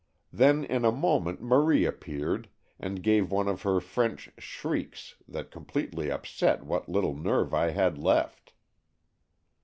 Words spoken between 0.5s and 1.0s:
in a